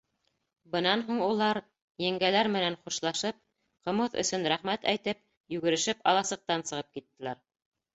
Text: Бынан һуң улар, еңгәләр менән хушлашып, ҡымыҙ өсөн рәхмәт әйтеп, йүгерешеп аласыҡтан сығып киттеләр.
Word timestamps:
Бынан 0.75 1.03
һуң 1.09 1.19
улар, 1.25 1.59
еңгәләр 2.05 2.51
менән 2.57 2.79
хушлашып, 2.87 3.39
ҡымыҙ 3.91 4.19
өсөн 4.25 4.51
рәхмәт 4.55 4.93
әйтеп, 4.97 5.25
йүгерешеп 5.59 6.07
аласыҡтан 6.15 6.71
сығып 6.73 6.95
киттеләр. 7.01 7.51